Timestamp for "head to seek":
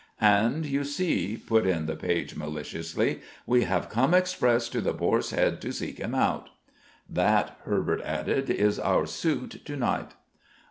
5.29-5.99